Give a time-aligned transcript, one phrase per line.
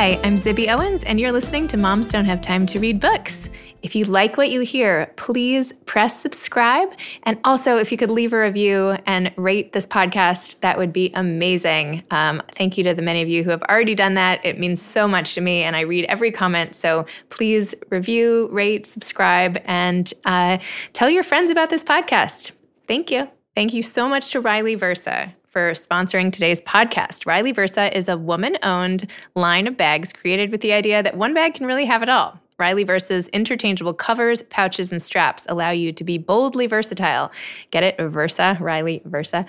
[0.00, 3.50] Hi, I'm Zibby Owens, and you're listening to Moms Don't Have Time to Read Books.
[3.82, 6.88] If you like what you hear, please press subscribe.
[7.24, 11.12] And also, if you could leave a review and rate this podcast, that would be
[11.12, 12.02] amazing.
[12.10, 14.40] Um, thank you to the many of you who have already done that.
[14.42, 16.74] It means so much to me, and I read every comment.
[16.74, 20.56] So please review, rate, subscribe, and uh,
[20.94, 22.52] tell your friends about this podcast.
[22.88, 23.28] Thank you.
[23.54, 27.26] Thank you so much to Riley Versa for sponsoring today's podcast.
[27.26, 31.34] Riley Versa is a woman owned line of bags created with the idea that one
[31.34, 32.40] bag can really have it all.
[32.58, 37.32] Riley Versa's interchangeable covers, pouches, and straps allow you to be boldly versatile.
[37.70, 37.98] Get it?
[37.98, 39.46] Versa, Riley Versa.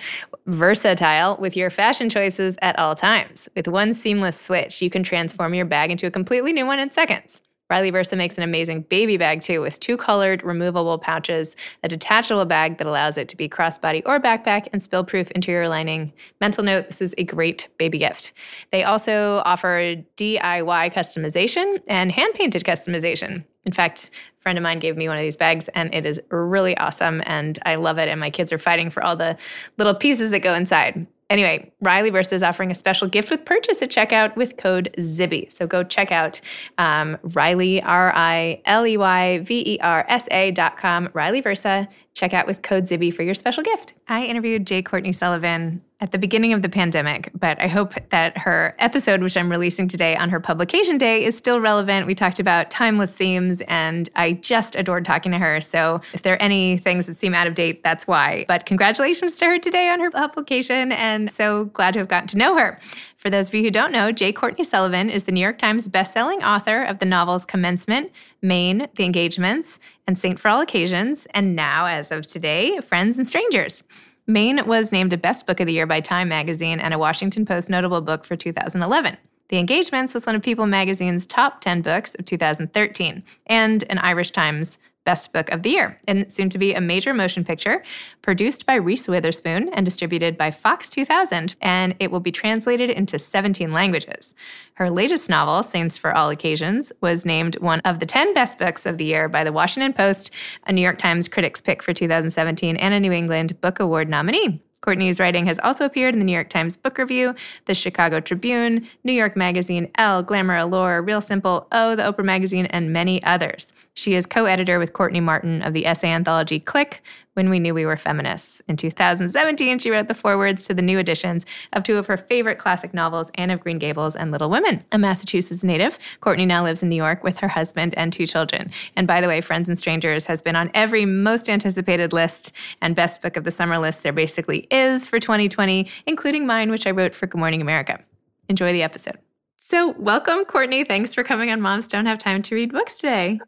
[0.47, 3.49] Versatile with your fashion choices at all times.
[3.55, 6.89] With one seamless switch, you can transform your bag into a completely new one in
[6.89, 7.41] seconds.
[7.71, 12.43] Riley Versa makes an amazing baby bag too, with two colored removable pouches, a detachable
[12.43, 16.11] bag that allows it to be crossbody or backpack, and spill proof interior lining.
[16.41, 18.33] Mental note this is a great baby gift.
[18.73, 23.45] They also offer DIY customization and hand painted customization.
[23.63, 26.19] In fact, a friend of mine gave me one of these bags and it is
[26.29, 28.09] really awesome and I love it.
[28.09, 29.37] And my kids are fighting for all the
[29.77, 31.07] little pieces that go inside.
[31.31, 35.53] Anyway, Riley Versa is offering a special gift with purchase at checkout with code ZIBBY.
[35.53, 36.41] So go check out
[36.77, 41.39] um, Riley, R I L E Y V E R S A dot com, Riley
[41.39, 41.87] Versa.
[42.13, 43.93] Check out with code ZIBBY for your special gift.
[44.09, 44.81] I interviewed J.
[44.81, 49.37] Courtney Sullivan at the beginning of the pandemic, but I hope that her episode, which
[49.37, 52.07] I'm releasing today on her publication day, is still relevant.
[52.07, 55.61] We talked about timeless themes, and I just adored talking to her.
[55.61, 58.45] So if there are any things that seem out of date, that's why.
[58.47, 62.37] But congratulations to her today on her publication, and so glad to have gotten to
[62.37, 62.79] know her.
[63.15, 64.33] For those of you who don't know, J.
[64.33, 69.03] Courtney Sullivan is the New York Times bestselling author of the novels Commencement, Maine, The
[69.03, 73.83] Engagements, and Saint for All Occasions, and now, as of today, Friends and Strangers.
[74.31, 77.45] Maine was named a Best Book of the Year by Time magazine and a Washington
[77.45, 79.17] Post notable book for 2011.
[79.49, 84.31] The Engagements was one of People magazine's top 10 books of 2013 and an Irish
[84.31, 87.83] Times Best Book of the Year, and soon to be a major motion picture
[88.21, 93.17] produced by Reese Witherspoon and distributed by Fox 2000, and it will be translated into
[93.17, 94.35] 17 languages.
[94.75, 98.85] Her latest novel, Saints for All Occasions, was named one of the 10 best books
[98.85, 100.31] of the year by the Washington Post,
[100.67, 104.61] a New York Times Critics Pick for 2017, and a New England Book Award nominee.
[104.81, 107.35] Courtney's writing has also appeared in the New York Times Book Review,
[107.65, 112.65] the Chicago Tribune, New York Magazine, Elle, Glamour, Allure, Real Simple, Oh, the Oprah Magazine,
[112.65, 113.73] and many others.
[113.93, 117.03] She is co editor with Courtney Martin of the essay anthology Click
[117.33, 118.61] When We Knew We Were Feminists.
[118.69, 122.57] In 2017, she wrote the forewords to the new editions of two of her favorite
[122.57, 124.85] classic novels, Anne of Green Gables and Little Women.
[124.93, 128.71] A Massachusetts native, Courtney now lives in New York with her husband and two children.
[128.95, 132.95] And by the way, Friends and Strangers has been on every most anticipated list and
[132.95, 136.91] best book of the summer list there basically is for 2020, including mine, which I
[136.91, 138.01] wrote for Good Morning America.
[138.47, 139.17] Enjoy the episode.
[139.57, 140.83] So, welcome, Courtney.
[140.85, 143.39] Thanks for coming on Moms Don't Have Time to Read Books today.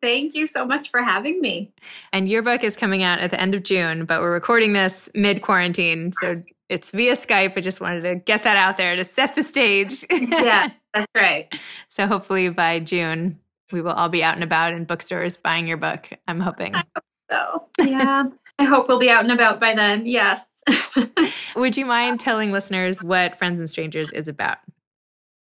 [0.00, 1.72] Thank you so much for having me.
[2.12, 5.08] And your book is coming out at the end of June, but we're recording this
[5.14, 6.12] mid quarantine.
[6.20, 6.34] So
[6.68, 7.56] it's via Skype.
[7.56, 10.04] I just wanted to get that out there to set the stage.
[10.10, 11.52] yeah, that's right.
[11.88, 13.38] So hopefully by June,
[13.72, 16.10] we will all be out and about in bookstores buying your book.
[16.28, 16.74] I'm hoping.
[16.74, 17.62] I hope so.
[17.86, 18.24] Yeah.
[18.58, 20.06] I hope we'll be out and about by then.
[20.06, 20.44] Yes.
[21.56, 24.58] Would you mind telling listeners what Friends and Strangers is about?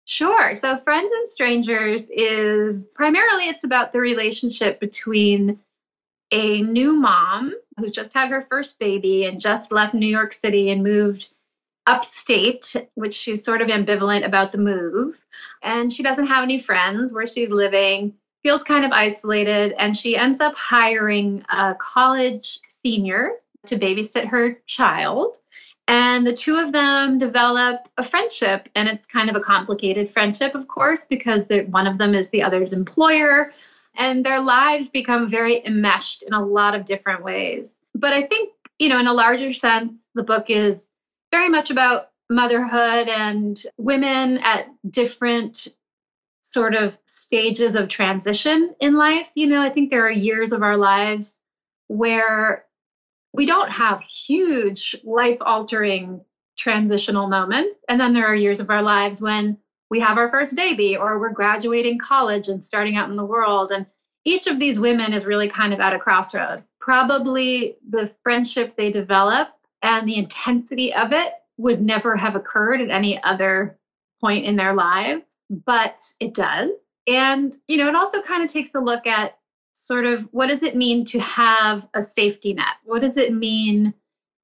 [0.08, 0.54] Sure.
[0.54, 5.60] So Friends and Strangers is primarily it's about the relationship between
[6.32, 10.70] a new mom who's just had her first baby and just left New York City
[10.70, 11.28] and moved
[11.86, 15.20] upstate, which she's sort of ambivalent about the move.
[15.62, 20.16] And she doesn't have any friends where she's living, feels kind of isolated, and she
[20.16, 23.32] ends up hiring a college senior
[23.66, 25.36] to babysit her child.
[25.88, 30.54] And the two of them develop a friendship, and it's kind of a complicated friendship,
[30.54, 33.54] of course, because one of them is the other's employer,
[33.96, 37.74] and their lives become very enmeshed in a lot of different ways.
[37.94, 40.86] But I think, you know, in a larger sense, the book is
[41.32, 45.68] very much about motherhood and women at different
[46.42, 49.26] sort of stages of transition in life.
[49.34, 51.38] You know, I think there are years of our lives
[51.86, 52.66] where
[53.38, 56.20] we don't have huge life altering
[56.58, 57.78] transitional moments.
[57.88, 59.56] And then there are years of our lives when
[59.90, 63.70] we have our first baby or we're graduating college and starting out in the world.
[63.70, 63.86] And
[64.24, 66.64] each of these women is really kind of at a crossroads.
[66.80, 69.50] Probably the friendship they develop
[69.82, 73.78] and the intensity of it would never have occurred at any other
[74.20, 76.70] point in their lives, but it does.
[77.06, 79.37] And, you know, it also kind of takes a look at
[79.78, 82.76] sort of what does it mean to have a safety net?
[82.84, 83.94] What does it mean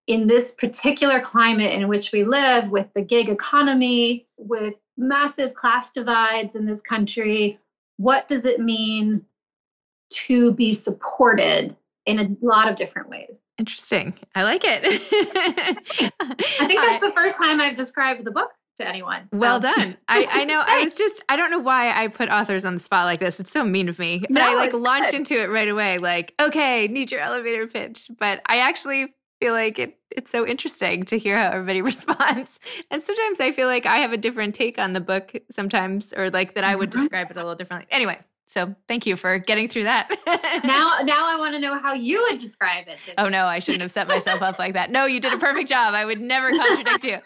[0.07, 5.91] in this particular climate in which we live with the gig economy, with massive class
[5.91, 7.59] divides in this country?
[7.97, 9.25] What does it mean
[10.11, 11.75] to be supported
[12.07, 13.41] in a lot of different ways?
[13.59, 14.15] Interesting.
[14.35, 14.85] I like it.
[16.21, 19.29] I think that's the first time I've described the book to anyone.
[19.33, 19.39] So.
[19.39, 19.97] Well done.
[20.09, 20.63] I, I know.
[20.65, 23.41] I was just, I don't know why I put authors on the spot like this.
[23.41, 24.21] It's so mean of me.
[24.21, 25.19] But no, I like launched good.
[25.19, 28.11] into it right away, like, okay, need your elevator pitch.
[28.19, 32.61] But I actually feel like it, it's so interesting to hear how everybody responds.
[32.91, 36.31] And sometimes I feel like I have a different take on the book sometimes, or
[36.31, 37.01] like that I would mm-hmm.
[37.01, 37.87] describe it a little differently.
[37.91, 40.09] Anyway, so thank you for getting through that.
[40.65, 42.99] now, now I want to know how you would describe it.
[43.19, 44.91] Oh no, I shouldn't have set myself up like that.
[44.91, 45.95] No, you did a perfect job.
[45.95, 47.19] I would never contradict you.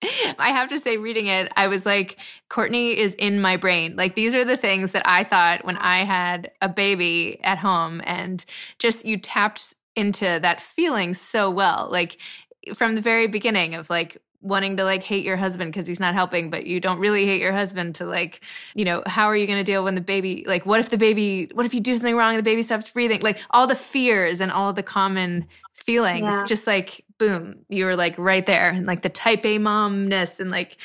[0.38, 2.18] I have to say, reading it, I was like,
[2.48, 3.96] Courtney is in my brain.
[3.96, 8.00] Like, these are the things that I thought when I had a baby at home,
[8.04, 8.44] and
[8.78, 11.88] just you tapped into that feeling so well.
[11.90, 12.18] Like,
[12.74, 16.14] from the very beginning of like wanting to like hate your husband because he's not
[16.14, 18.40] helping, but you don't really hate your husband to like,
[18.74, 20.98] you know, how are you going to deal when the baby, like, what if the
[20.98, 23.20] baby, what if you do something wrong and the baby stops breathing?
[23.20, 26.44] Like all the fears and all the common feelings, yeah.
[26.44, 30.50] just like, boom, you were like right there and like the type A momness and
[30.50, 30.76] like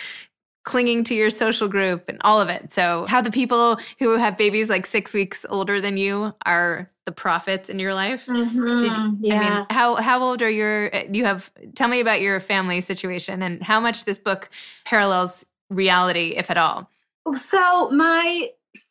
[0.63, 2.71] clinging to your social group and all of it.
[2.71, 7.11] So, how the people who have babies like six weeks older than you are the
[7.11, 8.27] prophets in your life.
[8.27, 8.67] Mm-hmm.
[8.67, 9.35] You, yeah.
[9.35, 10.89] I mean, how how old are your?
[11.11, 14.49] You have tell me about your family situation and how much this book
[14.85, 16.89] parallels reality, if at all.
[17.35, 18.49] So, my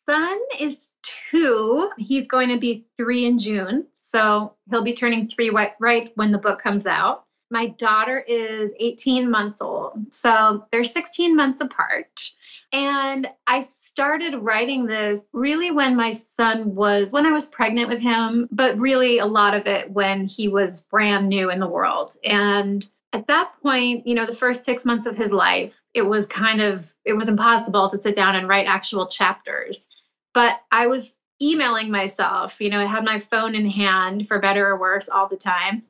[0.09, 0.91] son is
[1.29, 1.89] two.
[1.97, 3.87] He's going to be three in June.
[3.95, 7.25] So he'll be turning three right when the book comes out.
[7.53, 10.11] My daughter is 18 months old.
[10.11, 12.31] So they're 16 months apart.
[12.71, 18.01] And I started writing this really when my son was, when I was pregnant with
[18.01, 22.17] him, but really a lot of it when he was brand new in the world.
[22.23, 22.83] And
[23.13, 26.59] at that point, you know, the first six months of his life, it was kind
[26.59, 29.87] of, it was impossible to sit down and write actual chapters.
[30.33, 34.67] But I was emailing myself, you know, I had my phone in hand for better
[34.67, 35.83] or worse all the time.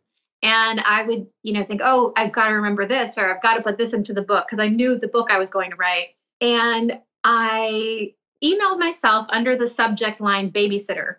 [0.43, 3.55] And I would, you know, think, oh, I've got to remember this or I've got
[3.55, 5.77] to put this into the book because I knew the book I was going to
[5.77, 6.09] write.
[6.41, 11.15] And I emailed myself under the subject line babysitter.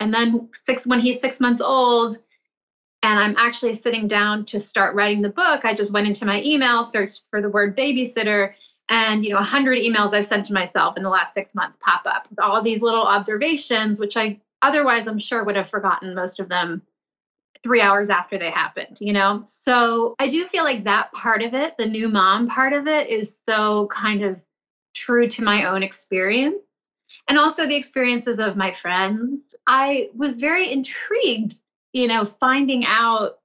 [0.00, 2.18] And then six when he's six months old,
[3.02, 6.42] and I'm actually sitting down to start writing the book, I just went into my
[6.42, 8.52] email, searched for the word babysitter,
[8.90, 11.78] and you know, a hundred emails I've sent to myself in the last six months
[11.80, 16.14] pop up with all these little observations, which I otherwise I'm sure would have forgotten
[16.14, 16.82] most of them
[17.62, 19.42] three hours after they happened, you know?
[19.46, 23.08] So I do feel like that part of it, the new mom part of it,
[23.08, 24.40] is so kind of
[24.94, 26.56] true to my own experience
[27.28, 29.54] and also the experiences of my friends.
[29.66, 31.60] I was very intrigued,
[31.92, 33.38] you know, finding out,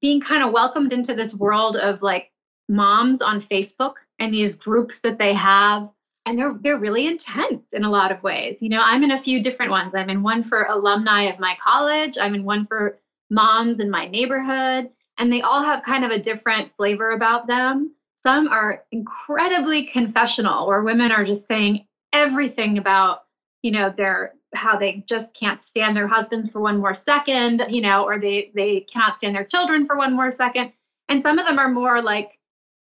[0.00, 2.30] being kind of welcomed into this world of like
[2.68, 5.88] moms on Facebook and these groups that they have.
[6.26, 8.58] And they're they're really intense in a lot of ways.
[8.60, 9.94] You know, I'm in a few different ones.
[9.94, 12.18] I'm in one for alumni of my college.
[12.20, 12.98] I'm in one for
[13.30, 17.94] moms in my neighborhood, and they all have kind of a different flavor about them.
[18.16, 23.24] Some are incredibly confessional, where women are just saying everything about,
[23.62, 27.80] you know, their how they just can't stand their husbands for one more second, you
[27.80, 30.72] know, or they they cannot stand their children for one more second.
[31.08, 32.38] And some of them are more like,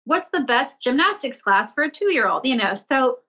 [0.05, 2.79] what's the best gymnastics class for a two year old, you know?
[2.89, 3.21] So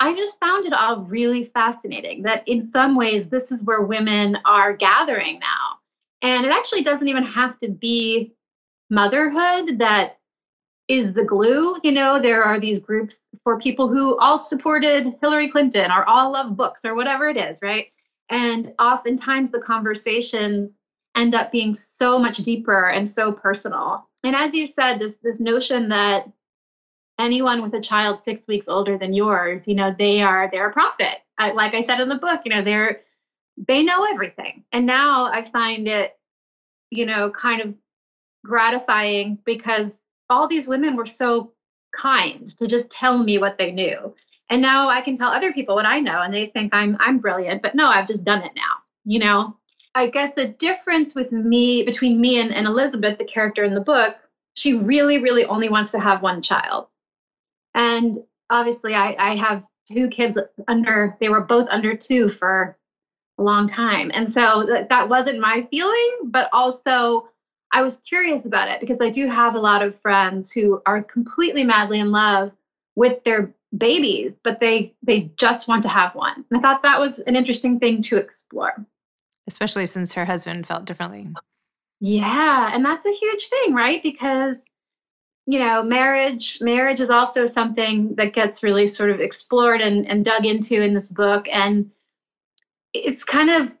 [0.00, 4.38] I just found it all really fascinating that in some ways, this is where women
[4.44, 5.78] are gathering now.
[6.22, 8.32] And it actually doesn't even have to be
[8.90, 10.18] motherhood that
[10.88, 11.76] is the glue.
[11.82, 16.32] You know, there are these groups for people who all supported Hillary Clinton or all
[16.32, 17.86] love books or whatever it is, right?
[18.30, 20.70] And oftentimes the conversations
[21.16, 24.08] end up being so much deeper and so personal.
[24.24, 26.30] And as you said, this this notion that
[27.18, 30.72] anyone with a child six weeks older than yours, you know, they are they're a
[30.72, 31.18] prophet.
[31.38, 33.00] I, like I said in the book, you know, they're
[33.56, 34.64] they know everything.
[34.72, 36.16] And now I find it,
[36.90, 37.74] you know, kind of
[38.44, 39.92] gratifying because
[40.30, 41.52] all these women were so
[41.94, 44.14] kind to just tell me what they knew.
[44.48, 47.18] And now I can tell other people what I know and they think I'm I'm
[47.18, 49.56] brilliant, but no, I've just done it now, you know?
[49.94, 53.80] I guess the difference with me between me and, and Elizabeth, the character in the
[53.80, 54.16] book,
[54.54, 56.86] she really, really only wants to have one child.
[57.74, 62.76] And obviously I, I have two kids under they were both under two for
[63.38, 64.10] a long time.
[64.12, 67.28] And so that, that wasn't my feeling, but also
[67.72, 71.02] I was curious about it because I do have a lot of friends who are
[71.02, 72.52] completely madly in love
[72.94, 76.44] with their babies, but they they just want to have one.
[76.50, 78.74] And I thought that was an interesting thing to explore.
[79.46, 81.28] Especially since her husband felt differently.
[82.00, 84.02] Yeah, and that's a huge thing, right?
[84.02, 84.62] Because
[85.46, 90.24] you know, marriage marriage is also something that gets really sort of explored and, and
[90.24, 91.46] dug into in this book.
[91.50, 91.90] And
[92.94, 93.72] it's kind of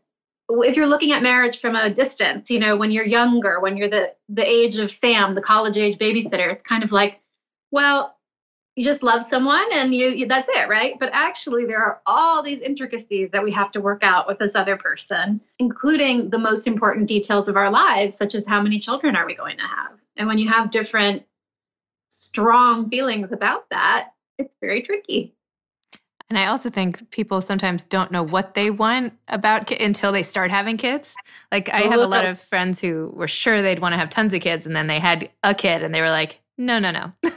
[0.48, 3.88] if you're looking at marriage from a distance, you know, when you're younger, when you're
[3.88, 7.20] the the age of Sam, the college age babysitter, it's kind of like,
[7.70, 8.16] well,
[8.74, 10.94] you just love someone and you, you, that's it, right?
[10.98, 14.54] But actually there are all these intricacies that we have to work out with this
[14.54, 19.14] other person, including the most important details of our lives, such as how many children
[19.14, 19.98] are we going to have?
[20.16, 21.22] And when you have different
[22.08, 25.34] strong feelings about that, it's very tricky.
[26.32, 30.22] And I also think people sometimes don't know what they want about ki- until they
[30.22, 31.14] start having kids.
[31.52, 34.08] Like I oh, have a lot of friends who were sure they'd want to have
[34.08, 36.90] tons of kids, and then they had a kid, and they were like, "No, no,
[36.90, 37.12] no,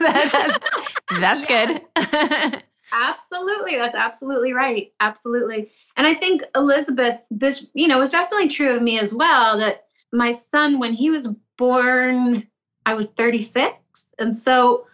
[1.20, 1.82] that's good."
[2.94, 4.94] absolutely, that's absolutely right.
[5.02, 9.60] Absolutely, and I think Elizabeth, this you know was definitely true of me as well.
[9.60, 12.48] That my son, when he was born,
[12.86, 13.76] I was 36,
[14.20, 14.88] and so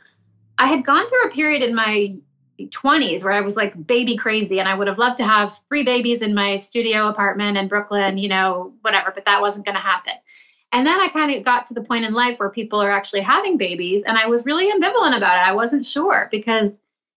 [0.57, 2.15] I had gone through a period in my
[2.67, 5.83] 20s where I was like baby crazy and I would have loved to have three
[5.83, 9.81] babies in my studio apartment in Brooklyn, you know, whatever, but that wasn't going to
[9.81, 10.13] happen.
[10.73, 13.21] And then I kind of got to the point in life where people are actually
[13.21, 15.47] having babies and I was really ambivalent about it.
[15.47, 16.71] I wasn't sure because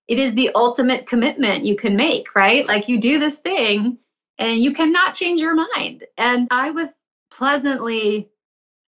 [0.09, 2.67] it is the ultimate commitment you can make, right?
[2.67, 3.99] Like you do this thing
[4.39, 6.05] and you cannot change your mind.
[6.19, 6.89] And I was
[7.31, 8.29] pleasantly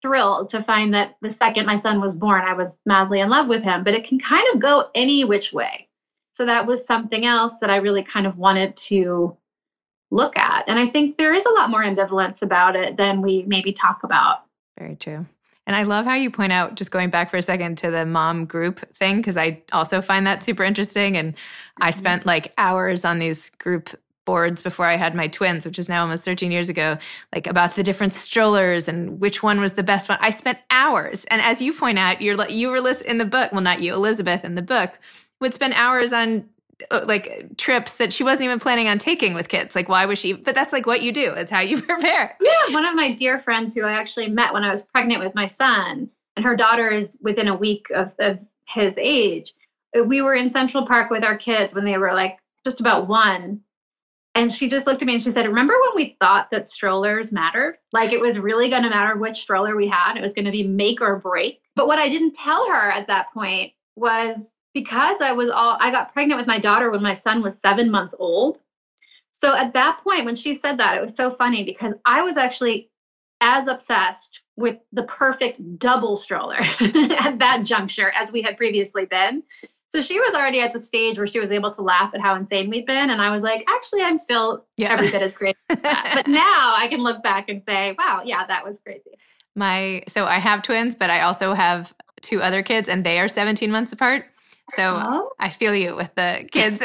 [0.03, 3.49] thrilled to find that the second my son was born, I was madly in love
[3.49, 5.89] with him, but it can kind of go any which way.
[6.33, 9.37] So that was something else that I really kind of wanted to
[10.11, 10.65] look at.
[10.69, 14.03] And I think there is a lot more ambivalence about it than we maybe talk
[14.03, 14.45] about.
[14.79, 15.27] Very true.
[15.67, 18.05] And I love how you point out, just going back for a second to the
[18.05, 21.17] mom group thing, because I also find that super interesting.
[21.17, 21.35] And
[21.81, 21.99] I mm-hmm.
[21.99, 23.91] spent like hours on these group
[24.25, 26.99] boards before I had my twins, which is now almost 13 years ago,
[27.35, 30.19] like about the different strollers and which one was the best one.
[30.21, 31.25] I spent hours.
[31.25, 34.45] And as you point out, you're you were in the book, well, not you, Elizabeth
[34.45, 34.99] in the book,
[35.43, 36.49] would spend hours on
[36.91, 39.75] uh, like trips that she wasn't even planning on taking with kids.
[39.75, 40.33] Like, why was she?
[40.33, 41.33] But that's like what you do.
[41.33, 42.37] It's how you prepare.
[42.41, 42.73] Yeah.
[42.73, 45.47] One of my dear friends who I actually met when I was pregnant with my
[45.47, 49.53] son, and her daughter is within a week of, of his age.
[49.97, 53.09] Uh, we were in Central Park with our kids when they were like just about
[53.09, 53.61] one.
[54.35, 57.33] And she just looked at me and she said, Remember when we thought that strollers
[57.33, 57.77] mattered?
[57.93, 60.17] Like it was really going to matter which stroller we had.
[60.17, 61.61] It was going to be make or break.
[61.77, 65.91] But what I didn't tell her at that point was because I was all, I
[65.91, 68.59] got pregnant with my daughter when my son was seven months old.
[69.33, 72.37] So at that point, when she said that, it was so funny because I was
[72.37, 72.91] actually
[73.41, 79.43] as obsessed with the perfect double stroller at that juncture as we had previously been.
[79.89, 82.35] So she was already at the stage where she was able to laugh at how
[82.35, 83.11] insane we'd been.
[83.11, 84.93] And I was like, actually, I'm still yeah.
[84.93, 86.13] every bit as crazy as that.
[86.15, 89.11] but now I can look back and say, wow, yeah, that was crazy.
[89.55, 93.29] My, so I have twins, but I also have two other kids and they are
[93.29, 94.25] 17 months apart.
[94.75, 95.31] So oh.
[95.39, 96.83] I feel you with the kids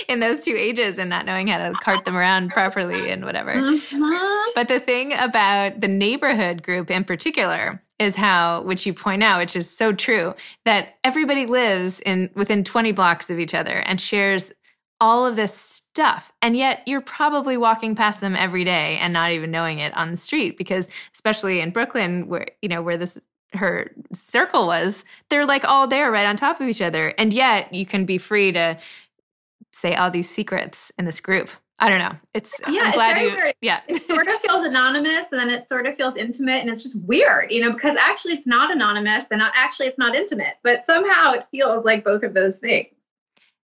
[0.08, 3.54] in those two ages and not knowing how to cart them around properly and whatever.
[3.54, 4.50] Mm-hmm.
[4.54, 9.38] But the thing about the neighborhood group in particular is how, which you point out,
[9.38, 10.34] which is so true,
[10.64, 14.52] that everybody lives in within 20 blocks of each other and shares
[15.00, 16.30] all of this stuff.
[16.42, 20.10] And yet you're probably walking past them every day and not even knowing it on
[20.10, 23.18] the street because especially in Brooklyn where you know where this
[23.54, 27.14] her circle was, they're like all there right on top of each other.
[27.18, 28.78] And yet you can be free to
[29.72, 31.50] say all these secrets in this group.
[31.78, 32.16] I don't know.
[32.32, 33.54] It's yeah, I'm glad it's very you weird.
[33.60, 33.80] yeah.
[33.88, 37.02] It sort of feels anonymous and then it sort of feels intimate and it's just
[37.02, 41.32] weird, you know, because actually it's not anonymous and actually it's not intimate, but somehow
[41.32, 42.88] it feels like both of those things.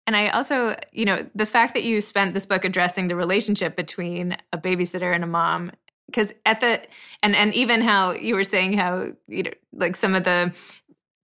[0.07, 3.77] And I also, you know, the fact that you spent this book addressing the relationship
[3.77, 5.73] between a babysitter and a mom
[6.07, 6.83] because at the
[7.23, 10.53] and and even how you were saying how you know like some of the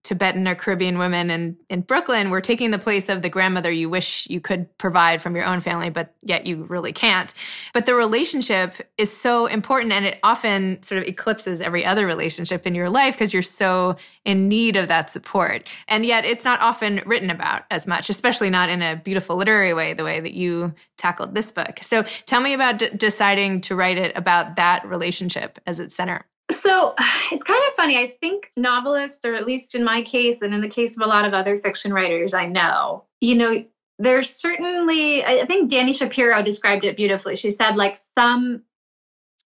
[0.03, 3.89] Tibetan or Caribbean women in, in Brooklyn were taking the place of the grandmother you
[3.89, 7.33] wish you could provide from your own family, but yet you really can't.
[7.73, 12.67] But the relationship is so important and it often sort of eclipses every other relationship
[12.67, 13.95] in your life because you're so
[14.25, 15.69] in need of that support.
[15.87, 19.73] And yet it's not often written about as much, especially not in a beautiful literary
[19.73, 21.79] way, the way that you tackled this book.
[21.81, 26.25] So tell me about d- deciding to write it about that relationship as its center.
[26.53, 26.93] So
[27.31, 27.97] it's kind of funny.
[27.97, 31.07] I think novelists, or at least in my case, and in the case of a
[31.07, 33.65] lot of other fiction writers I know, you know,
[33.99, 37.35] there's certainly, I think Dani Shapiro described it beautifully.
[37.35, 38.63] She said, like, some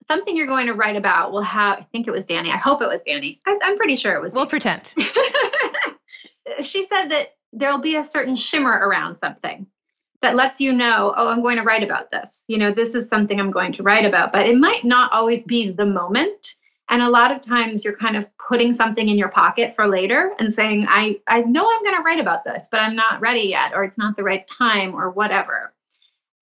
[0.07, 2.53] something you're going to write about will have, I think it was Dani.
[2.53, 3.39] I hope it was Dani.
[3.47, 4.35] I, am pretty sure it was.
[4.35, 4.95] We'll pretend.
[6.61, 9.67] she said that there'll be a certain shimmer around something
[10.21, 12.45] that lets you know, oh, I'm going to write about this.
[12.49, 15.43] You know, this is something I'm going to write about, but it might not always
[15.43, 16.55] be the moment
[16.91, 20.33] and a lot of times you're kind of putting something in your pocket for later
[20.39, 23.49] and saying, I, I know I'm going to write about this, but I'm not ready
[23.49, 25.73] yet, or it's not the right time, or whatever.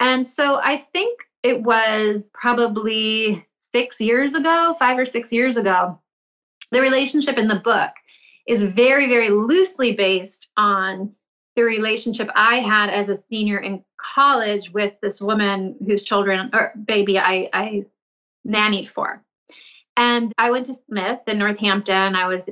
[0.00, 5.98] And so I think it was probably six years ago, five or six years ago,
[6.72, 7.92] the relationship in the book
[8.46, 11.12] is very, very loosely based on
[11.54, 16.72] the relationship I had as a senior in college with this woman whose children or
[16.84, 17.84] baby I, I
[18.46, 19.22] nannied for.
[19.96, 22.14] And I went to Smith in Northampton.
[22.14, 22.48] I was.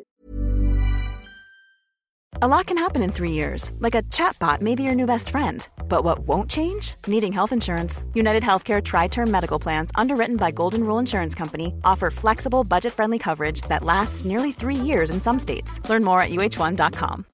[2.42, 5.28] A lot can happen in three years, like a chatbot may be your new best
[5.28, 5.68] friend.
[5.88, 6.94] But what won't change?
[7.06, 8.02] Needing health insurance.
[8.14, 12.94] United Healthcare Tri Term Medical Plans, underwritten by Golden Rule Insurance Company, offer flexible, budget
[12.94, 15.86] friendly coverage that lasts nearly three years in some states.
[15.88, 17.26] Learn more at uh1.com.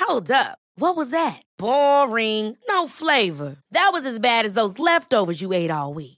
[0.00, 0.58] Hold up.
[0.76, 1.42] What was that?
[1.58, 2.56] Boring.
[2.68, 3.56] No flavor.
[3.72, 6.17] That was as bad as those leftovers you ate all week.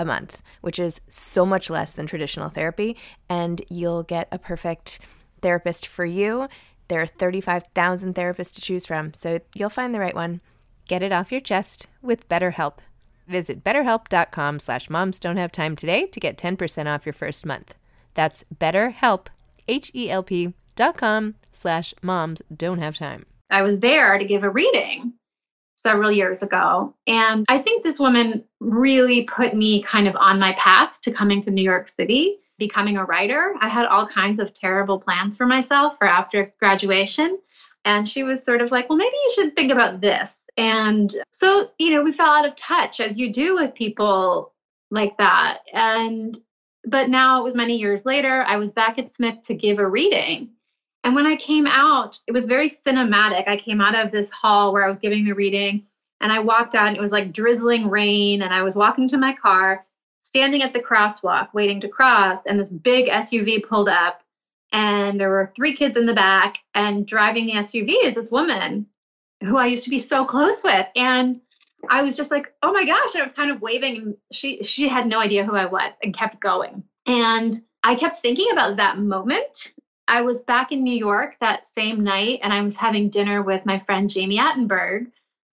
[0.00, 2.96] a month, which is so much less than traditional therapy.
[3.28, 4.98] And you'll get a perfect
[5.42, 6.48] therapist for you.
[6.88, 10.40] There are 35,000 therapists to choose from, so you'll find the right one.
[10.88, 12.78] Get it off your chest with BetterHelp.
[13.28, 17.74] Visit betterhelp.com slash moms don't have time today to get 10% off your first month.
[18.14, 19.26] That's betterhelp,
[19.68, 23.26] H-E-L-P dot com slash moms time.
[23.50, 25.12] I was there to give a reading
[25.82, 26.94] several years ago.
[27.06, 31.42] And I think this woman really put me kind of on my path to coming
[31.44, 33.54] to New York City, becoming a writer.
[33.60, 37.38] I had all kinds of terrible plans for myself for after graduation.
[37.86, 40.36] And she was sort of like, well, maybe you should think about this.
[40.58, 44.52] And so, you know, we fell out of touch as you do with people
[44.90, 45.60] like that.
[45.72, 46.38] And,
[46.84, 49.86] but now it was many years later, I was back at Smith to give a
[49.86, 50.50] reading.
[51.04, 53.48] And when I came out, it was very cinematic.
[53.48, 55.86] I came out of this hall where I was giving the reading
[56.20, 59.18] and I walked out and it was like drizzling rain and I was walking to
[59.18, 59.86] my car
[60.22, 64.22] standing at the crosswalk waiting to cross, and this big SUV pulled up,
[64.72, 68.86] and there were three kids in the back, and driving the SUV is this woman
[69.42, 70.86] who I used to be so close with.
[70.94, 71.40] And
[71.88, 74.86] I was just like, oh my gosh, I was kind of waving and she she
[74.86, 76.84] had no idea who I was and kept going.
[77.06, 79.72] And I kept thinking about that moment.
[80.10, 83.64] I was back in New York that same night and I was having dinner with
[83.64, 85.06] my friend Jami Attenberg,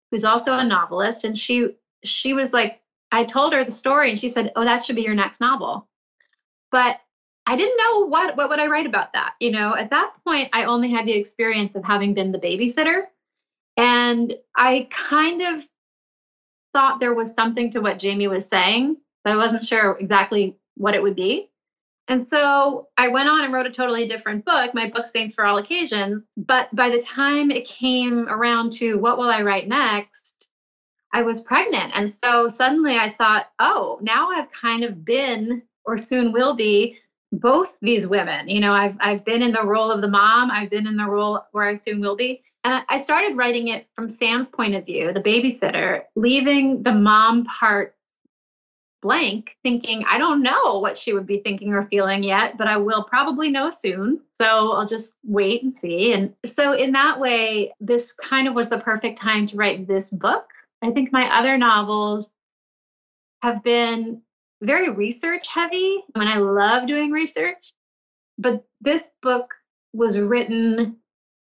[0.09, 4.19] who's also a novelist, and she she was like, I told her the story and
[4.19, 5.87] she said, "Oh, that should be your next novel."
[6.71, 6.99] But
[7.45, 9.35] I didn't know what what would I write about that.
[9.39, 13.03] You know, at that point I only had the experience of having been the babysitter.
[13.77, 15.67] And I kind of
[16.73, 20.95] thought there was something to what Jami was saying, but I wasn't sure exactly what
[20.95, 21.49] it would be.
[22.07, 25.45] And so I went on and wrote a totally different book, my book Saints for
[25.45, 26.23] All Occasions.
[26.37, 30.47] But by the time it came around to what will I write next,
[31.13, 31.91] I was pregnant.
[31.95, 36.97] And so suddenly I thought, oh, now I've kind of been or soon will be
[37.31, 38.47] both these women.
[38.47, 41.05] You know, I've I've been in the role of the mom, I've been in the
[41.05, 42.41] role where I soon will be.
[42.63, 47.45] And I started writing it from Sam's point of view, the babysitter, leaving the mom
[47.45, 47.95] part
[49.01, 52.77] blank, thinking, I don't know what she would be thinking or feeling yet, but I
[52.77, 54.21] will probably know soon.
[54.33, 56.13] So I'll just wait and see.
[56.13, 60.09] And so, in that way, this kind of was the perfect time to write this
[60.09, 60.45] book.
[60.81, 62.29] I think my other novels
[63.41, 64.21] have been
[64.61, 67.73] very research heavy, and I love doing research.
[68.37, 69.53] But this book
[69.93, 70.97] was written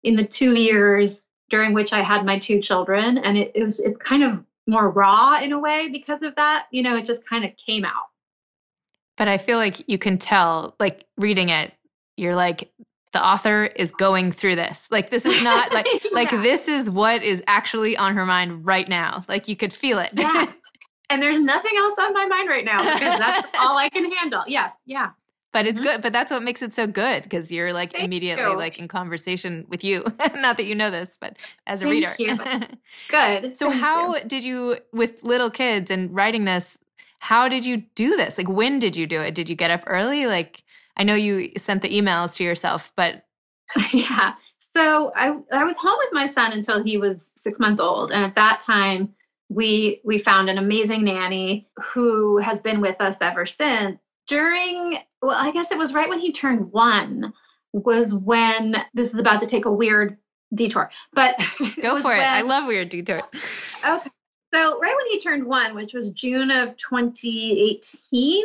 [0.02, 3.18] in the two years during which I had my two children.
[3.18, 6.66] And it, it was it's kind of more raw in a way because of that.
[6.70, 8.08] You know, it just kind of came out.
[9.16, 11.72] But I feel like you can tell, like reading it,
[12.16, 12.72] you're like,
[13.12, 14.86] the author is going through this.
[14.90, 16.10] Like this is not like yeah.
[16.12, 19.22] like this is what is actually on her mind right now.
[19.28, 20.10] Like you could feel it.
[20.14, 20.50] Yeah.
[21.10, 24.44] And there's nothing else on my mind right now because that's all I can handle.
[24.46, 24.72] Yes.
[24.86, 25.10] Yeah
[25.52, 25.90] but it's mm-hmm.
[25.90, 28.56] good but that's what makes it so good because you're like Thank immediately you.
[28.56, 30.04] like in conversation with you.
[30.34, 31.36] Not that you know this but
[31.66, 32.68] as a Thank reader.
[33.08, 33.56] good.
[33.56, 34.24] So Thank how you.
[34.24, 36.78] did you with little kids and writing this
[37.18, 38.36] how did you do this?
[38.36, 39.34] Like when did you do it?
[39.34, 40.26] Did you get up early?
[40.26, 40.62] Like
[40.96, 43.24] i know you sent the emails to yourself but
[43.92, 44.34] yeah.
[44.74, 48.24] So i i was home with my son until he was six months old and
[48.24, 49.14] at that time
[49.48, 53.98] we we found an amazing nanny who has been with us ever since
[54.32, 57.34] during, well, I guess it was right when he turned one,
[57.72, 60.16] was when this is about to take a weird
[60.54, 60.90] detour.
[61.12, 61.38] But
[61.82, 62.22] go for when, it.
[62.22, 63.22] I love weird detours.
[63.84, 64.08] Okay.
[64.54, 68.44] So, right when he turned one, which was June of 2018,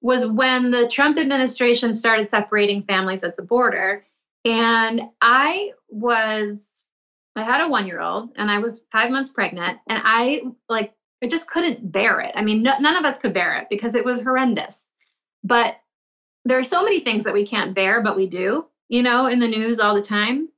[0.00, 4.04] was when the Trump administration started separating families at the border.
[4.44, 6.86] And I was,
[7.36, 9.78] I had a one year old and I was five months pregnant.
[9.86, 12.32] And I, like, I just couldn't bear it.
[12.34, 14.84] I mean, no, none of us could bear it because it was horrendous.
[15.44, 15.76] But
[16.44, 19.38] there are so many things that we can't bear, but we do, you know, in
[19.38, 20.48] the news all the time.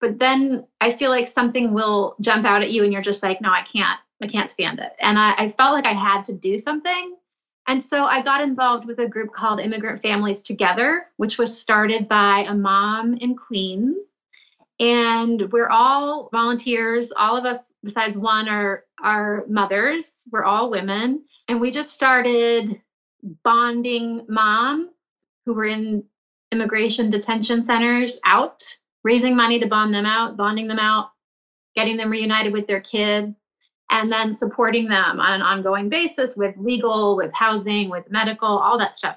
[0.00, 3.40] But then I feel like something will jump out at you and you're just like,
[3.40, 4.92] no, I can't, I can't stand it.
[5.00, 7.16] And I, I felt like I had to do something.
[7.68, 12.08] And so I got involved with a group called Immigrant Families Together, which was started
[12.08, 13.96] by a mom in Queens.
[14.80, 17.12] And we're all volunteers.
[17.16, 20.24] All of us, besides one, are, are mothers.
[20.32, 21.22] We're all women.
[21.46, 22.80] And we just started
[23.22, 24.88] bonding moms
[25.46, 26.04] who were in
[26.50, 28.62] immigration detention centers out,
[29.04, 31.10] raising money to bond them out, bonding them out,
[31.74, 33.34] getting them reunited with their kids,
[33.90, 38.78] and then supporting them on an ongoing basis with legal, with housing, with medical, all
[38.78, 39.16] that stuff.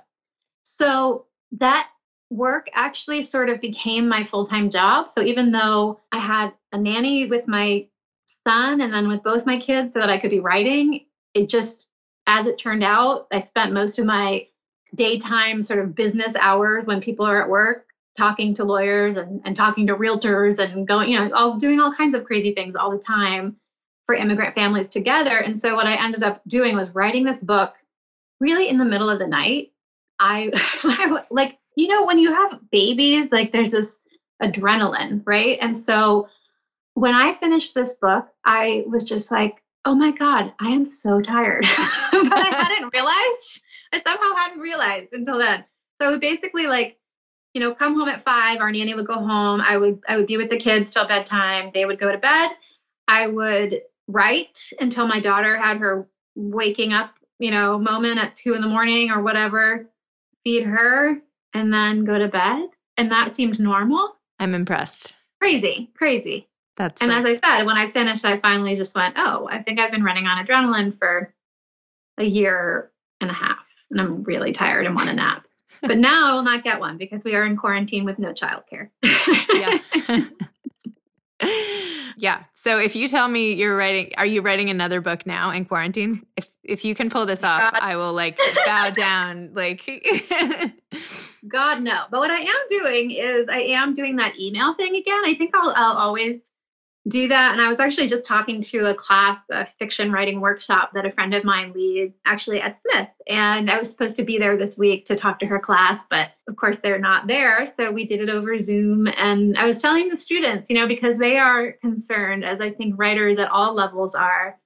[0.64, 1.88] So that
[2.30, 5.10] work actually sort of became my full time job.
[5.10, 7.88] So even though I had a nanny with my
[8.46, 11.85] son and then with both my kids so that I could be writing, it just
[12.28, 14.48] as it turned out, I spent most of my
[14.96, 17.86] daytime sort of business hours when people are at work
[18.18, 21.94] talking to lawyers and, and talking to realtors and going, you know, all doing all
[21.94, 23.58] kinds of crazy things all the time
[24.06, 25.38] for immigrant families together.
[25.38, 27.74] And so what I ended up doing was writing this book
[28.40, 29.72] really in the middle of the night.
[30.20, 30.52] I,
[30.84, 34.00] I like, you know, when you have babies, like there's this
[34.42, 35.58] adrenaline, right?
[35.62, 36.30] And so
[36.94, 41.22] when I finished this book, I was just like, oh my God, I am so
[41.22, 41.64] tired.
[42.12, 43.62] but I hadn't realized,
[43.94, 45.64] I somehow hadn't realized until then.
[46.02, 46.98] So basically like,
[47.54, 49.62] you know, come home at five, our nanny would go home.
[49.62, 51.72] I would I would be with the kids till bedtime.
[51.74, 52.52] They would go to bed.
[53.08, 58.56] I would write until my daughter had her waking up, you know, moment at two
[58.56, 59.88] in the morning or whatever,
[60.44, 61.22] feed her,
[61.54, 62.70] and then go to bed.
[62.98, 64.16] And that seemed normal.
[64.40, 65.16] I'm impressed.
[65.40, 66.50] Crazy, crazy.
[66.76, 69.64] That's and like, as I said, when I finished, I finally just went, oh, I
[69.64, 71.34] think I've been running on adrenaline for
[72.18, 73.60] a year and a half.
[73.92, 75.46] and I'm really tired and want a nap.
[75.82, 78.90] but now I will not get one because we are in quarantine with no childcare.
[79.54, 80.22] yeah.
[82.18, 82.44] yeah.
[82.54, 86.26] So if you tell me you're writing, are you writing another book now in quarantine?
[86.38, 87.80] If if you can pull this off, God.
[87.82, 89.52] I will like bow down.
[89.54, 89.86] Like,
[91.48, 92.06] God no.
[92.10, 95.24] But what I am doing is I am doing that email thing again.
[95.26, 96.52] I think I'll I'll always
[97.08, 97.54] do that.
[97.54, 101.12] And I was actually just talking to a class, a fiction writing workshop that a
[101.12, 103.10] friend of mine leads actually at Smith.
[103.28, 106.32] And I was supposed to be there this week to talk to her class, but
[106.48, 107.66] of course they're not there.
[107.66, 109.08] So we did it over Zoom.
[109.08, 112.96] And I was telling the students, you know, because they are concerned, as I think
[112.98, 114.58] writers at all levels are,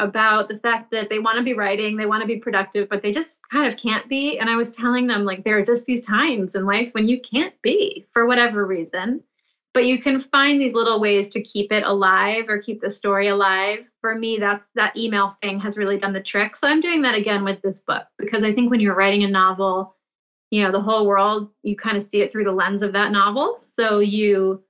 [0.00, 3.02] about the fact that they want to be writing, they want to be productive, but
[3.02, 4.38] they just kind of can't be.
[4.38, 7.20] And I was telling them, like, there are just these times in life when you
[7.20, 9.24] can't be for whatever reason
[9.74, 13.28] but you can find these little ways to keep it alive or keep the story
[13.28, 13.84] alive.
[14.00, 16.56] For me that's that email thing has really done the trick.
[16.56, 19.28] So i'm doing that again with this book because i think when you're writing a
[19.28, 19.94] novel
[20.50, 23.12] you know the whole world you kind of see it through the lens of that
[23.12, 23.58] novel.
[23.60, 24.62] So you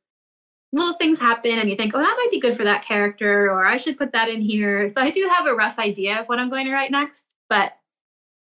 [0.73, 3.65] little things happen and you think oh that might be good for that character or
[3.65, 4.89] i should put that in here.
[4.91, 7.73] So i do have a rough idea of what i'm going to write next but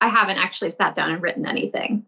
[0.01, 2.07] i haven't actually sat down and written anything.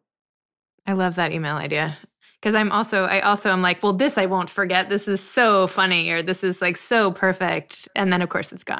[0.84, 1.98] I love that email idea
[2.42, 4.88] because I'm also I also am like, well, this I won't forget.
[4.88, 8.64] This is so funny, or this is like so perfect, and then of course it's
[8.64, 8.78] gone.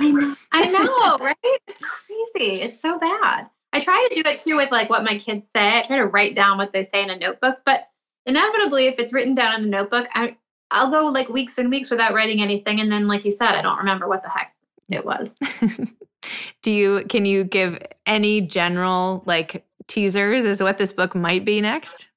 [0.51, 1.37] I know, right?
[1.69, 2.61] It's crazy.
[2.61, 3.49] It's so bad.
[3.73, 5.79] I try to do it too with like what my kids say.
[5.79, 7.89] I try to write down what they say in a notebook, but
[8.27, 10.37] inevitably, if it's written down in a notebook, I
[10.73, 13.63] I'll go like weeks and weeks without writing anything, and then, like you said, I
[13.63, 14.55] don't remember what the heck
[14.89, 15.33] it was.
[16.63, 21.45] do you can you give any general like teasers as to what this book might
[21.45, 22.09] be next?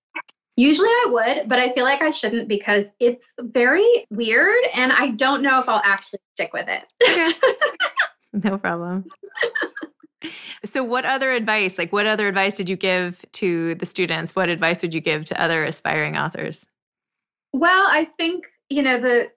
[0.58, 5.10] Usually I would, but I feel like I shouldn't because it's very weird and I
[5.10, 7.36] don't know if I'll actually stick with it.
[8.34, 9.06] no problem.
[10.64, 14.36] So what other advice, like what other advice did you give to the students?
[14.36, 16.66] What advice would you give to other aspiring authors?
[17.54, 19.32] Well, I think, you know, the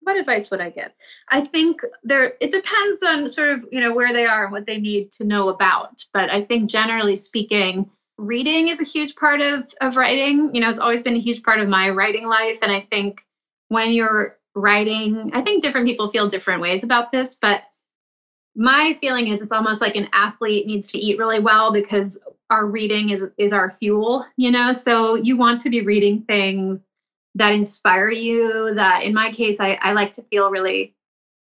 [0.00, 0.90] what advice would I give?
[1.30, 4.66] I think there it depends on sort of, you know, where they are and what
[4.66, 9.40] they need to know about, but I think generally speaking, reading is a huge part
[9.40, 10.54] of of writing.
[10.54, 13.20] You know, it's always been a huge part of my writing life, and I think
[13.68, 17.62] when you're writing, I think different people feel different ways about this, but
[18.56, 22.18] my feeling is it's almost like an athlete needs to eat really well because
[22.50, 24.72] our reading is is our fuel, you know?
[24.72, 26.80] So you want to be reading things
[27.34, 30.94] that inspire you, that in my case I, I like to feel really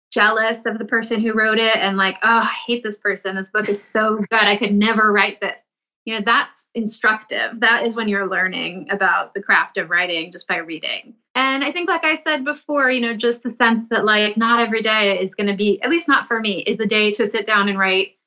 [0.09, 3.35] jealous of the person who wrote it and like, oh, I hate this person.
[3.35, 4.43] This book is so good.
[4.43, 5.61] I could never write this
[6.05, 7.59] you know that's instructive.
[7.59, 11.15] That is when you're learning about the craft of writing just by reading.
[11.33, 14.59] And i think like i said before you know just the sense that like not
[14.59, 17.25] every day is going to be at least not for me is the day to
[17.25, 18.17] sit down and write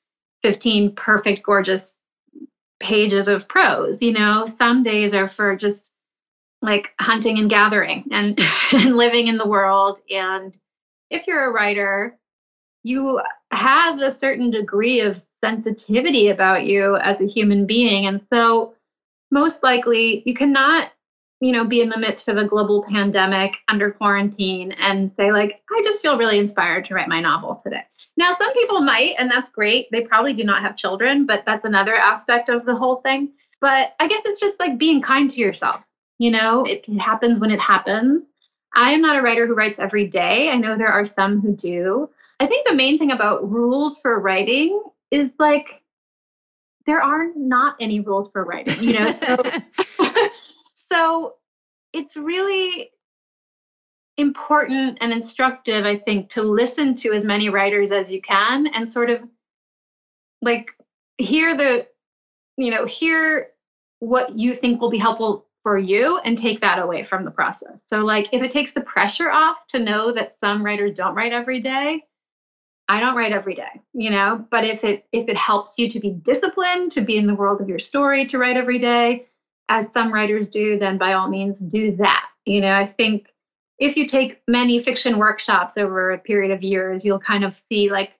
[0.42, 1.94] 15 perfect gorgeous
[2.80, 4.00] pages of prose.
[4.00, 5.90] You know some days are for just
[6.62, 8.40] like hunting and gathering and,
[8.72, 10.00] and living in the world.
[10.10, 10.56] And
[11.10, 12.18] if you're a writer
[12.84, 18.06] you have a certain degree of sensitivity about you as a human being.
[18.06, 18.74] And so,
[19.30, 20.90] most likely, you cannot,
[21.40, 25.60] you know, be in the midst of a global pandemic under quarantine and say, like,
[25.70, 27.82] I just feel really inspired to write my novel today.
[28.16, 29.88] Now, some people might, and that's great.
[29.90, 33.32] They probably do not have children, but that's another aspect of the whole thing.
[33.60, 35.82] But I guess it's just like being kind to yourself.
[36.18, 38.22] You know, it happens when it happens.
[38.74, 40.48] I am not a writer who writes every day.
[40.48, 42.08] I know there are some who do.
[42.40, 44.80] I think the main thing about rules for writing
[45.14, 45.82] is like
[46.86, 49.16] there are not any rules for writing, you know.
[49.18, 49.36] So
[50.74, 51.34] so
[51.92, 52.90] it's really
[54.16, 58.90] important and instructive, I think, to listen to as many writers as you can and
[58.90, 59.22] sort of
[60.42, 60.70] like
[61.18, 61.86] hear the,
[62.56, 63.48] you know, hear
[64.00, 67.78] what you think will be helpful for you and take that away from the process.
[67.86, 71.32] So, like, if it takes the pressure off to know that some writers don't write
[71.32, 72.04] every day,
[72.88, 76.00] I don't write every day, you know, but if it if it helps you to
[76.00, 79.26] be disciplined, to be in the world of your story, to write every day,
[79.68, 82.26] as some writers do, then by all means do that.
[82.44, 83.28] You know, I think
[83.78, 87.90] if you take many fiction workshops over a period of years, you'll kind of see
[87.90, 88.12] like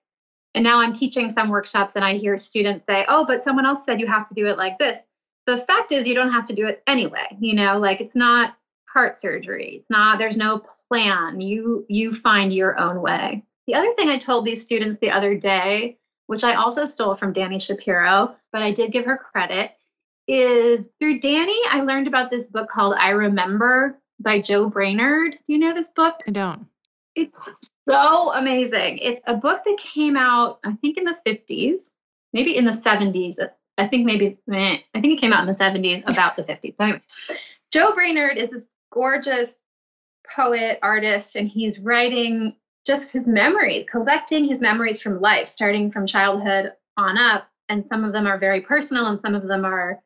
[0.54, 3.84] and now I'm teaching some workshops and I hear students say, "Oh, but someone else
[3.84, 4.98] said you have to do it like this."
[5.46, 8.56] The fact is you don't have to do it anyway, you know, like it's not
[8.88, 9.78] heart surgery.
[9.80, 11.40] It's not there's no plan.
[11.40, 13.44] You you find your own way.
[13.66, 17.32] The other thing I told these students the other day, which I also stole from
[17.32, 19.72] Dani Shapiro, but I did give her credit,
[20.26, 25.32] is through Dani, I learned about this book called I Remember by Joe Brainard.
[25.46, 26.14] Do you know this book?
[26.26, 26.66] I don't.
[27.14, 27.48] It's
[27.86, 28.98] so amazing.
[28.98, 31.88] It's a book that came out, I think, in the 50s,
[32.32, 33.36] maybe in the 70s.
[33.76, 36.74] I think maybe, I think it came out in the 70s, about the 50s.
[36.76, 37.02] But Anyway,
[37.70, 39.50] Joe Brainard is this gorgeous
[40.34, 42.54] poet, artist, and he's writing
[42.86, 47.48] just his memories, collecting his memories from life, starting from childhood on up.
[47.68, 50.00] And some of them are very personal, and some of them are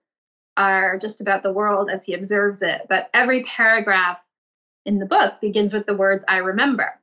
[0.56, 2.82] are just about the world as he observes it.
[2.88, 4.18] But every paragraph
[4.86, 7.00] in the book begins with the words "I remember,"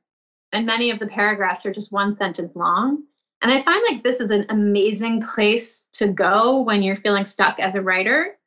[0.52, 3.04] and many of the paragraphs are just one sentence long.
[3.42, 7.58] And I find like this is an amazing place to go when you're feeling stuck
[7.60, 8.38] as a writer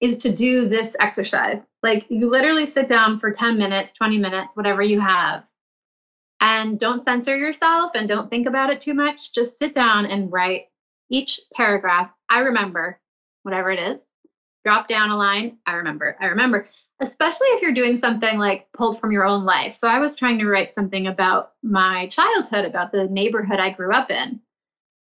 [0.00, 1.60] is to do this exercise.
[1.82, 5.44] Like you literally sit down for 10 minutes, 20 minutes, whatever you have,
[6.40, 9.32] and don't censor yourself and don't think about it too much.
[9.32, 10.68] Just sit down and write
[11.10, 12.10] each paragraph.
[12.28, 13.00] I remember,
[13.42, 14.02] whatever it is.
[14.64, 15.58] Drop down a line.
[15.66, 16.16] I remember.
[16.20, 16.68] I remember.
[17.00, 19.76] Especially if you're doing something like pulled from your own life.
[19.76, 23.92] So I was trying to write something about my childhood, about the neighborhood I grew
[23.92, 24.40] up in,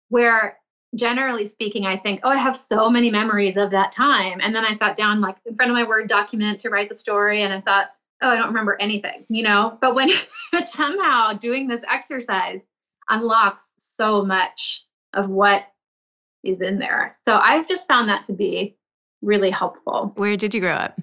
[0.08, 0.58] where
[0.94, 4.40] generally speaking, I think, oh, I have so many memories of that time.
[4.40, 6.96] And then I sat down like in front of my Word document to write the
[6.96, 7.90] story and I thought,
[8.22, 9.78] oh, I don't remember anything, you know?
[9.80, 10.10] But when
[10.68, 12.60] somehow doing this exercise
[13.08, 15.64] unlocks so much of what
[16.42, 17.16] is in there.
[17.22, 18.76] So I've just found that to be
[19.22, 20.12] really helpful.
[20.16, 21.00] Where did you grow up?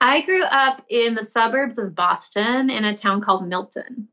[0.00, 4.08] I grew up in the suburbs of Boston in a town called Milton.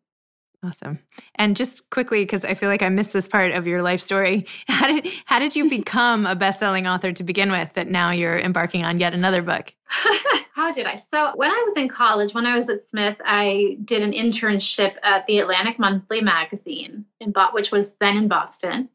[0.64, 1.00] Awesome.
[1.36, 4.46] And just quickly, because I feel like I missed this part of your life story,
[4.68, 7.74] how did how did you become a best-selling author to begin with?
[7.74, 9.74] That now you're embarking on yet another book.
[10.54, 10.96] how did I?
[10.96, 14.96] So when I was in college, when I was at Smith, I did an internship
[15.04, 18.90] at the Atlantic Monthly magazine, in which was then in Boston,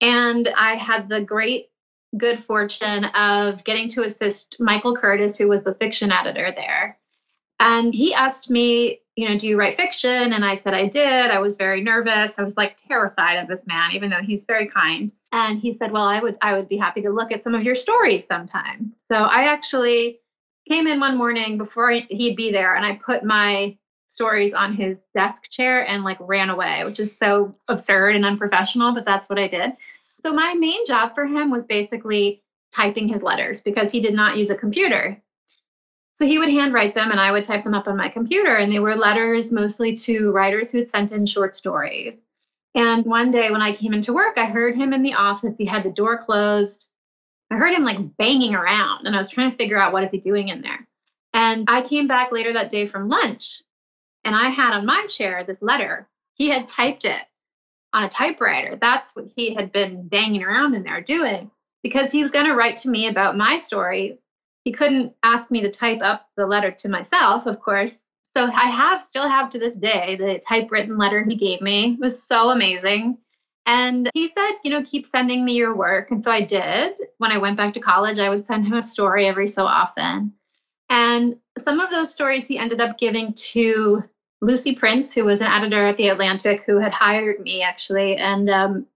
[0.00, 1.70] and I had the great
[2.16, 6.98] good fortune of getting to assist Michael Curtis, who was the fiction editor there.
[7.60, 10.32] And he asked me, you know, do you write fiction?
[10.32, 11.30] And I said I did.
[11.30, 12.32] I was very nervous.
[12.38, 15.12] I was like terrified of this man, even though he's very kind.
[15.32, 17.62] And he said, well, I would I would be happy to look at some of
[17.62, 18.92] your stories sometime.
[19.08, 20.20] So I actually
[20.68, 24.98] came in one morning before he'd be there and I put my stories on his
[25.14, 29.38] desk chair and like ran away, which is so absurd and unprofessional, but that's what
[29.38, 29.72] I did.
[30.20, 32.42] So my main job for him was basically
[32.74, 35.20] typing his letters because he did not use a computer.
[36.20, 38.56] So he would handwrite them and I would type them up on my computer.
[38.56, 42.14] And they were letters mostly to writers who had sent in short stories.
[42.74, 45.54] And one day when I came into work, I heard him in the office.
[45.56, 46.88] He had the door closed.
[47.50, 50.10] I heard him like banging around and I was trying to figure out what is
[50.10, 50.86] he doing in there.
[51.32, 53.62] And I came back later that day from lunch
[54.22, 56.06] and I had on my chair this letter.
[56.34, 57.22] He had typed it
[57.94, 58.76] on a typewriter.
[58.78, 61.50] That's what he had been banging around in there doing
[61.82, 64.18] because he was going to write to me about my stories
[64.64, 67.98] he couldn't ask me to type up the letter to myself, of course.
[68.36, 71.94] So I have still have to this day the typewritten letter he gave me.
[71.94, 73.18] It was so amazing.
[73.66, 76.10] And he said, you know, keep sending me your work.
[76.10, 76.94] And so I did.
[77.18, 80.32] When I went back to college, I would send him a story every so often.
[80.88, 84.02] And some of those stories he ended up giving to
[84.40, 88.16] Lucy Prince, who was an editor at The Atlantic, who had hired me actually.
[88.16, 88.86] And um,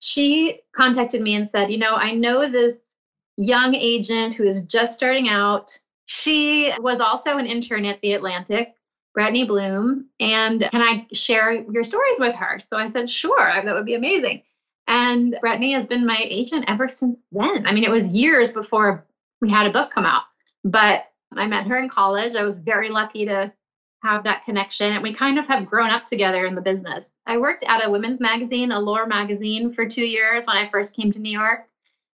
[0.00, 2.78] she contacted me and said, you know, I know this
[3.38, 5.78] young agent who is just starting out.
[6.06, 8.74] She was also an intern at The Atlantic,
[9.16, 10.06] Brettne Bloom.
[10.20, 12.60] And can I share your stories with her?
[12.68, 14.42] So I said, sure, that would be amazing.
[14.88, 17.66] And Brettne has been my agent ever since then.
[17.66, 19.06] I mean, it was years before
[19.40, 20.22] we had a book come out,
[20.64, 21.04] but
[21.36, 22.34] I met her in college.
[22.34, 23.52] I was very lucky to
[24.02, 27.04] have that connection, and we kind of have grown up together in the business.
[27.26, 31.12] I worked at a women's magazine, Allure magazine, for two years when I first came
[31.12, 31.68] to New York.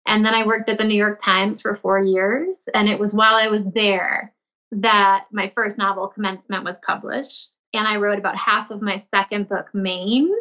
[0.06, 2.56] And then I worked at the New York Times for four years.
[2.74, 4.34] And it was while I was there
[4.72, 7.50] that my first novel, Commencement, was published.
[7.74, 10.32] And I wrote about half of my second book, Maine.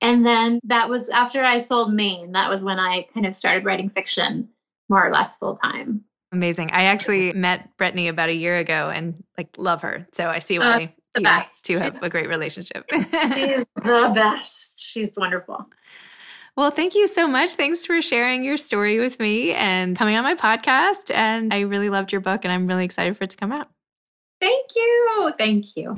[0.00, 3.64] And then that was after I sold Maine, that was when I kind of started
[3.64, 4.48] writing fiction
[4.88, 6.04] more or less full time.
[6.32, 6.70] Amazing.
[6.72, 10.06] I actually met Brettne about a year ago and like love her.
[10.12, 12.84] So I see why uh, you two have a great relationship.
[12.90, 14.78] She's the best.
[14.78, 15.66] She's wonderful.
[16.58, 17.54] Well, thank you so much.
[17.54, 21.14] Thanks for sharing your story with me and coming on my podcast.
[21.14, 23.68] And I really loved your book and I'm really excited for it to come out.
[24.40, 25.32] Thank you.
[25.38, 25.94] Thank you.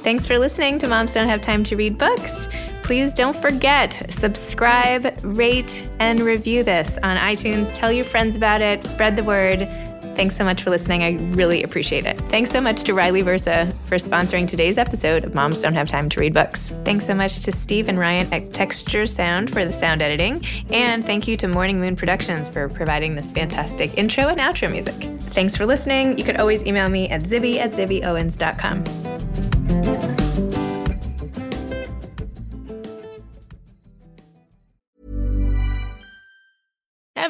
[0.00, 2.48] Thanks for listening to Moms Don't Have Time to Read Books.
[2.84, 7.70] Please don't forget, subscribe, rate, and review this on iTunes.
[7.74, 9.68] Tell your friends about it, spread the word.
[10.14, 11.02] Thanks so much for listening.
[11.02, 12.18] I really appreciate it.
[12.30, 16.08] Thanks so much to Riley Versa for sponsoring today's episode of Moms Don't Have Time
[16.10, 16.72] to Read Books.
[16.84, 20.44] Thanks so much to Steve and Ryan at Texture Sound for the sound editing.
[20.70, 24.94] And thank you to Morning Moon Productions for providing this fantastic intro and outro music.
[25.32, 26.18] Thanks for listening.
[26.18, 29.31] You could always email me at zibby at zibbyowens.com.